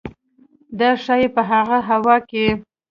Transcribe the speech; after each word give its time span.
دا 0.79 0.89
ښايي 1.03 1.27
په 1.35 1.41
هغه 1.51 1.77
هوا 1.89 2.17
کې 2.29 2.47